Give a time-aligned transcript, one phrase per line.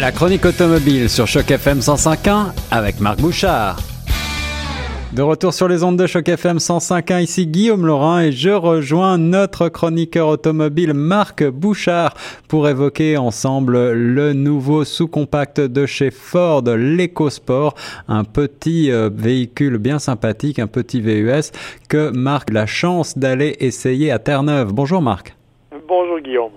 [0.00, 3.80] La chronique automobile sur Choc FM 105.1 avec Marc Bouchard.
[5.12, 9.18] De retour sur les ondes de Choc FM 105.1, ici Guillaume Laurin et je rejoins
[9.18, 12.14] notre chroniqueur automobile Marc Bouchard
[12.46, 17.74] pour évoquer ensemble le nouveau sous-compact de chez Ford, l'EcoSport,
[18.06, 21.50] un petit euh, véhicule bien sympathique, un petit VUS
[21.88, 24.72] que Marc a la chance d'aller essayer à Terre-Neuve.
[24.72, 25.34] Bonjour Marc.
[25.88, 26.52] Bonjour Guillaume.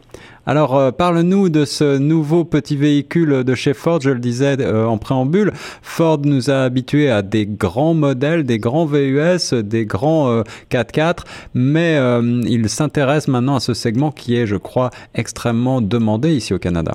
[0.48, 4.02] Alors, euh, parle-nous de ce nouveau petit véhicule de chez Ford.
[4.02, 8.58] Je le disais euh, en préambule, Ford nous a habitués à des grands modèles, des
[8.58, 10.42] grands VUS, des grands
[10.72, 11.22] 4x4, euh,
[11.54, 12.00] mais
[12.50, 16.94] il s'intéresse maintenant à ce segment qui est, je crois, extrêmement demandé ici au Canada.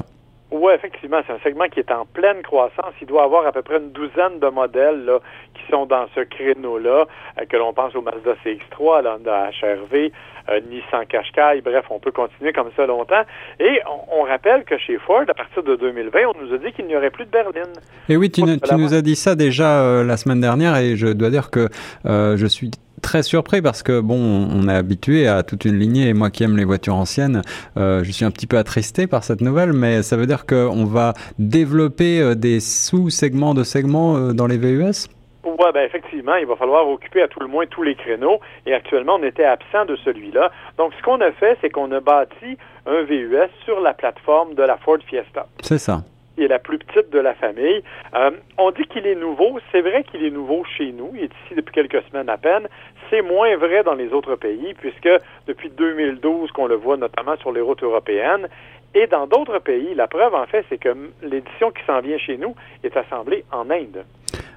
[0.50, 2.94] Oui, effectivement, c'est un segment qui est en pleine croissance.
[3.00, 5.18] Il doit avoir à peu près une douzaine de modèles là,
[5.54, 7.06] qui sont dans ce créneau-là,
[7.48, 10.12] que l'on pense au Mazda CX-3, l'Honda HRV,
[10.48, 13.22] euh, Nissan Qashqai, bref, on peut continuer comme ça longtemps.
[13.58, 13.80] Et
[14.12, 16.96] on, rappelle que chez Ford, à partir de 2020, on nous a dit qu'il n'y
[16.96, 17.72] aurait plus de berline.
[18.08, 21.30] Et oui, tu, nous as dit ça déjà euh, la semaine dernière et je dois
[21.30, 21.68] dire que
[22.06, 22.70] euh, je suis
[23.06, 26.42] très surpris parce que bon, on est habitué à toute une lignée et moi qui
[26.42, 27.42] aime les voitures anciennes,
[27.76, 31.14] je suis un petit peu attristé par cette nouvelle, mais ça veut dire qu'on va
[31.38, 35.06] développer des sous-segments de segments dans les VUS
[35.46, 38.40] oui, ben effectivement, il va falloir occuper à tout le moins tous les créneaux.
[38.66, 40.50] Et actuellement, on était absent de celui-là.
[40.76, 44.62] Donc, ce qu'on a fait, c'est qu'on a bâti un VUS sur la plateforme de
[44.62, 45.46] la Ford Fiesta.
[45.62, 46.02] C'est ça.
[46.36, 47.82] Il est la plus petite de la famille.
[48.14, 49.58] Euh, on dit qu'il est nouveau.
[49.72, 51.12] C'est vrai qu'il est nouveau chez nous.
[51.14, 52.68] Il est ici depuis quelques semaines à peine.
[53.10, 55.08] C'est moins vrai dans les autres pays, puisque
[55.46, 58.48] depuis 2012 qu'on le voit notamment sur les routes européennes,
[58.94, 60.88] et dans d'autres pays, la preuve en fait, c'est que
[61.22, 64.04] l'édition qui s'en vient chez nous est assemblée en Inde.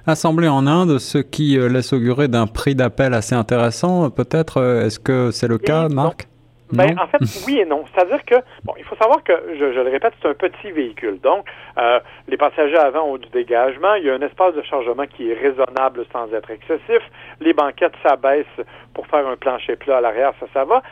[0.06, 4.56] Assemblée en Inde, ce qui euh, laisse augurer d'un prix d'appel assez intéressant, peut-être.
[4.56, 6.29] Euh, est-ce que c'est le cas, Marc?
[6.72, 7.84] Ben, en fait, oui et non.
[7.92, 11.20] C'est-à-dire que, bon, il faut savoir que, je, le répète, c'est un petit véhicule.
[11.20, 11.46] Donc,
[11.78, 13.94] euh, les passagers avant ont du dégagement.
[13.94, 17.02] Il y a un espace de chargement qui est raisonnable sans être excessif.
[17.40, 18.46] Les banquettes s'abaissent
[18.94, 20.82] pour faire un plancher plat à l'arrière, ça, ça va.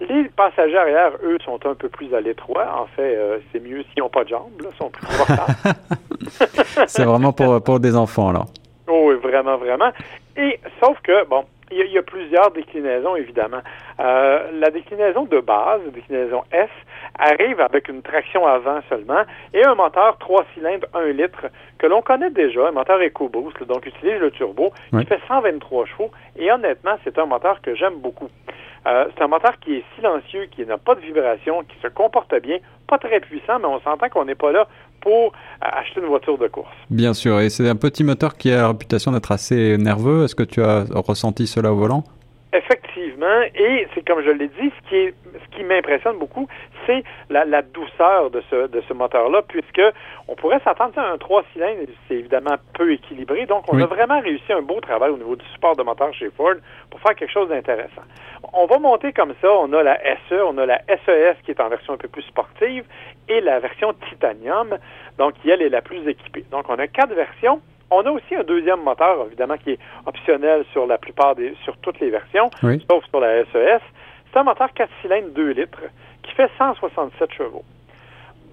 [0.00, 2.80] Les passagers arrière, eux, sont un peu plus à l'étroit.
[2.80, 5.06] En fait, euh, c'est mieux s'ils n'ont pas de jambes, là, sont plus
[6.86, 8.44] c'est vraiment pour, pour des enfants, là.
[8.88, 9.90] Oh, oui, vraiment, vraiment.
[10.36, 13.60] Et sauf que, bon, il y, a plusieurs déclinaisons, évidemment.
[14.00, 16.68] Euh, la déclinaison de base, la déclinaison S,
[17.18, 19.22] arrive avec une traction avant seulement
[19.54, 21.46] et un moteur 3 cylindres 1 litre
[21.78, 26.10] que l'on connaît déjà, un moteur EcoBoost, donc utilise le turbo, qui fait 123 chevaux.
[26.36, 28.28] Et honnêtement, c'est un moteur que j'aime beaucoup.
[28.86, 32.34] Euh, c'est un moteur qui est silencieux, qui n'a pas de vibration, qui se comporte
[32.40, 32.58] bien,
[32.88, 34.66] pas très puissant, mais on s'entend qu'on n'est pas là
[35.00, 36.74] pour acheter une voiture de course.
[36.90, 40.24] Bien sûr, et c'est un petit moteur qui a la réputation d'être assez nerveux.
[40.24, 42.04] Est-ce que tu as ressenti cela au volant?
[42.52, 42.79] Effectivement,
[43.54, 46.48] et c'est comme je l'ai dit, ce qui est ce qui m'impressionne beaucoup,
[46.86, 49.82] c'est la, douceur de ce de ce moteur-là, puisque
[50.28, 54.20] on pourrait s'attendre à un 3 cylindres, c'est évidemment peu équilibré, donc on a vraiment
[54.20, 56.54] réussi un beau travail au niveau du support de moteur chez Ford
[56.90, 58.02] pour faire quelque chose d'intéressant.
[58.52, 59.98] On va monter comme ça, on a la
[60.28, 62.84] SE, on a la SES qui est en version un peu plus sportive
[63.28, 64.78] et la version titanium,
[65.18, 66.44] donc qui elle est la plus équipée.
[66.50, 67.60] Donc on a quatre versions.
[67.90, 71.76] On a aussi un deuxième moteur, évidemment, qui est optionnel sur la plupart des, sur
[71.78, 72.50] toutes les versions,
[72.88, 73.82] sauf sur la SES.
[74.32, 75.82] C'est un moteur 4 cylindres 2 litres
[76.22, 77.64] qui fait 167 chevaux.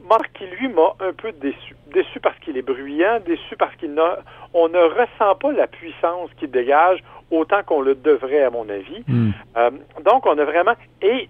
[0.04, 1.76] Moteur qui, lui, m'a un peu déçu.
[1.94, 4.20] Déçu parce qu'il est bruyant, déçu parce qu'il n'a,
[4.54, 9.04] on ne ressent pas la puissance qu'il dégage autant qu'on le devrait, à mon avis.
[9.08, 9.32] Hmm.
[9.58, 9.72] Euh,
[10.04, 11.30] donc, on a vraiment, et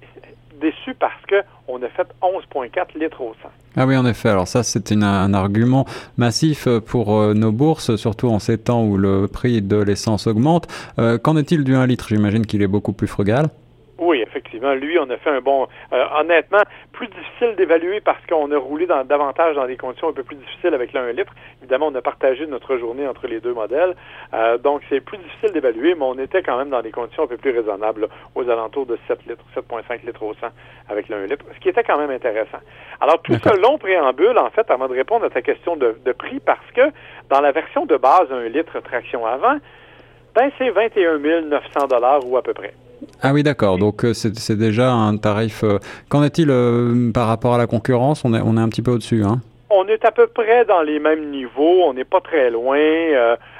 [0.62, 3.50] déçu parce que on a fait 11,4 litres au 100.
[3.76, 4.30] Ah oui, en effet.
[4.30, 5.86] Alors ça, c'est un argument
[6.18, 10.68] massif pour euh, nos bourses, surtout en ces temps où le prix de l'essence augmente.
[11.00, 12.08] Euh, qu'en est-il du 1 litre?
[12.10, 13.50] J'imagine qu'il est beaucoup plus frugal.
[14.48, 14.74] Effectivement.
[14.76, 15.68] Lui, on a fait un bon.
[15.92, 16.62] Euh, honnêtement,
[16.94, 20.38] plus difficile d'évaluer parce qu'on a roulé dans, davantage dans des conditions un peu plus
[20.38, 21.34] difficiles avec le 1 litre.
[21.62, 23.96] Évidemment, on a partagé notre journée entre les deux modèles.
[24.34, 27.28] Euh, donc, c'est plus difficile d'évaluer, mais on était quand même dans des conditions un
[27.28, 30.48] peu plus raisonnables, aux alentours de 7 litres, 7,5 litres au 100
[30.90, 32.60] avec le 1 litre, ce qui était quand même intéressant.
[33.02, 36.12] Alors, tout ce long préambule, en fait, avant de répondre à ta question de, de
[36.14, 36.90] prix, parce que
[37.30, 39.58] dans la version de base 1 litre traction avant,
[40.36, 42.74] ben, c'est 21 900 ou à peu près.
[43.22, 43.78] Ah oui, d'accord.
[43.78, 45.64] Donc euh, c'est déjà un tarif.
[45.64, 45.80] Euh,
[46.10, 48.24] qu'en est-il euh, par rapport à la concurrence?
[48.26, 49.24] On est, on est un petit peu au-dessus.
[49.24, 49.42] Hein?
[49.70, 51.84] On est à peu près dans les mêmes niveaux.
[51.86, 52.78] On n'est pas très loin,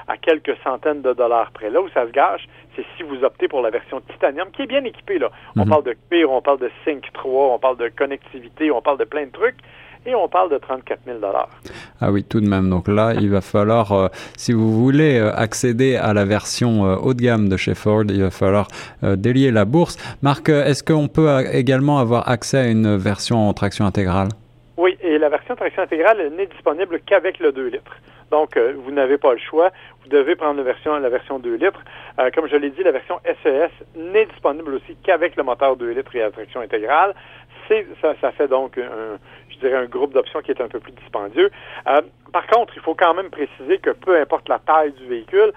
[0.08, 1.70] à quelques centaines de dollars près.
[1.70, 4.66] Là où ça se gâche, c'est si vous optez pour la version titanium, qui est
[4.66, 5.18] bien équipée.
[5.18, 5.30] Là.
[5.56, 5.68] On mhm.
[5.68, 9.04] parle de cuir, on parle de Sync 3, on parle de connectivité, on parle de
[9.04, 9.58] plein de trucs
[10.08, 11.18] et on parle de 34 000
[12.00, 12.70] Ah oui, tout de même.
[12.70, 16.96] Donc là, il va falloir, euh, si vous voulez euh, accéder à la version euh,
[16.96, 18.68] haut de gamme de chez Ford, il va falloir
[19.02, 19.96] délier la bourse.
[20.22, 24.28] Marc, est-ce qu'on peut également avoir accès à une version en traction intégrale?
[24.76, 27.96] Oui, et la version traction intégrale n'est disponible qu'avec le 2 litres.
[28.30, 29.70] Donc, euh, vous n'avez pas le choix.
[30.02, 31.82] Vous devez prendre la version, la version 2 litres.
[32.18, 35.76] Euh, comme je l'ai dit, la version SES e n'est disponible aussi qu'avec le moteur
[35.76, 37.14] 2 litres et la traction intégrale.
[38.00, 39.18] Ça, ça, fait donc un,
[39.60, 41.50] je dirais un groupe d'options qui est un peu plus dispendieux.
[41.88, 42.00] Euh,
[42.32, 45.52] par contre, il faut quand même préciser que peu importe la taille du véhicule,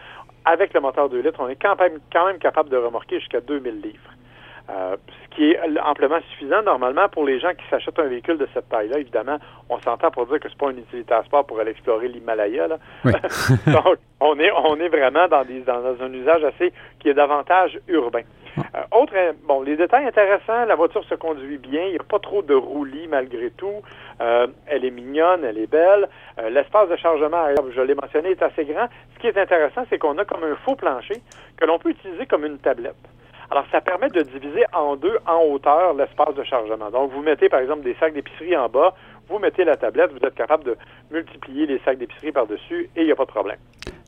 [0.45, 3.41] avec le moteur 2 litres, on est quand même, quand même capable de remorquer jusqu'à
[3.41, 4.11] 2000 livres.
[4.69, 8.47] Euh, ce qui est amplement suffisant normalement pour les gens qui s'achètent un véhicule de
[8.53, 8.99] cette taille-là.
[8.99, 9.37] Évidemment,
[9.69, 12.67] on s'entend pour dire que c'est pas une utilité à sport pour aller explorer l'Himalaya.
[13.07, 17.79] Donc, on est on est vraiment dans des dans un usage assez qui est davantage
[17.87, 18.21] urbain.
[18.57, 19.13] Euh, autre,
[19.43, 22.53] bon, les détails intéressants, la voiture se conduit bien, il n'y a pas trop de
[22.53, 23.81] roulis malgré tout.
[24.21, 26.09] Euh, elle est mignonne, elle est belle.
[26.49, 28.87] L'espace de chargement, je l'ai mentionné, est assez grand.
[29.15, 31.21] Ce qui est intéressant, c'est qu'on a comme un faux plancher
[31.57, 32.95] que l'on peut utiliser comme une tablette.
[33.51, 36.89] Alors, ça permet de diviser en deux, en hauteur, l'espace de chargement.
[36.89, 38.93] Donc, vous mettez, par exemple, des sacs d'épicerie en bas,
[39.27, 40.77] vous mettez la tablette, vous êtes capable de
[41.11, 43.57] multiplier les sacs d'épicerie par-dessus et il n'y a pas de problème.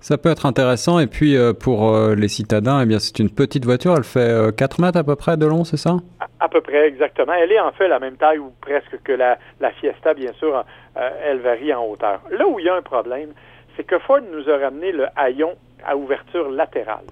[0.04, 1.00] Ça peut être intéressant.
[1.00, 3.96] Et puis, euh, pour euh, les citadins, eh bien, c'est une petite voiture.
[3.96, 5.96] Elle fait 4 euh, mètres à peu près de long, c'est ça?
[6.42, 7.32] À, peu près, exactement.
[7.32, 10.66] Elle est en fait la même taille ou presque que la, la Fiesta, bien sûr.
[10.96, 12.20] elle varie en hauteur.
[12.32, 13.30] Là où il y a un problème,
[13.78, 15.54] c'est que Ford nous a ramené le haillon
[15.88, 17.06] à ouverture latérale.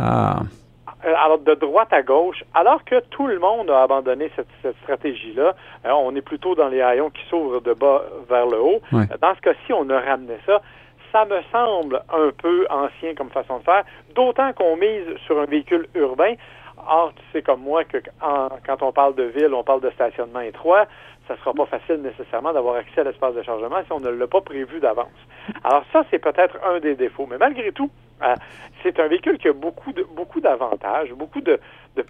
[0.00, 0.40] Ah.
[1.06, 5.54] Euh, alors de droite à gauche, alors que tout le monde a abandonné cette, stratégie-là.
[5.84, 8.80] Euh, on est plutôt dans les haillons qui s'ouvrent de bas vers le haut.
[8.92, 10.62] Euh, dans ce cas-ci, on a ramené ça.
[11.14, 13.84] Ça me semble un peu ancien comme façon de faire,
[14.16, 16.34] d'autant qu'on mise sur un véhicule urbain.
[16.88, 17.98] Or, tu sais comme moi que
[18.66, 20.88] quand on parle de ville, on parle de stationnement étroit
[21.26, 24.10] ça ne sera pas facile nécessairement d'avoir accès à l'espace de chargement si on ne
[24.10, 25.08] l'a pas prévu d'avance.
[25.62, 27.26] Alors ça, c'est peut-être un des défauts.
[27.30, 27.90] Mais malgré tout,
[28.22, 28.34] euh,
[28.82, 31.58] c'est un véhicule qui a beaucoup de beaucoup d'avantages, beaucoup de,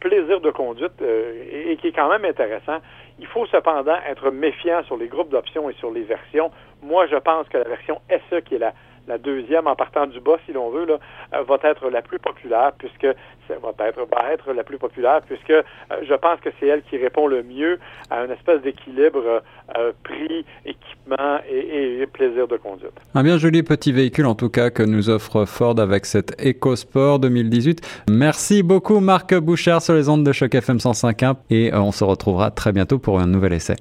[0.00, 2.78] plaisir de conduite euh, et, qui est quand même intéressant.
[3.18, 6.50] Il faut cependant être méfiant sur les groupes d'options et sur les versions.
[6.82, 8.72] Moi, je pense que la version SE, qui est la
[9.06, 10.98] la deuxième en partant du bas, si l'on veut, là,
[11.34, 13.06] euh, va être la plus populaire puisque
[13.48, 15.62] ça va être, va être la plus populaire puisque euh,
[16.02, 17.78] je pense que c'est elle qui répond le mieux
[18.10, 19.42] à une espèce d'équilibre
[19.76, 22.92] euh, prix, équipement et, plaisir de conduite.
[23.14, 27.18] Un bien joli petit véhicule en tout cas que nous offre Ford avec cette EcoSport
[27.18, 28.04] 2018.
[28.10, 32.50] Merci beaucoup Marc Bouchard sur les ondes de choc FM 105.1 et on se retrouvera
[32.50, 33.76] très bientôt pour un nouvel essai.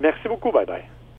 [0.00, 0.99] Merci beaucoup, bye bye.